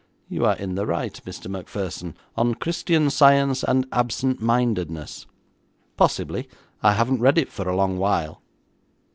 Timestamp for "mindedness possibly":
4.41-6.49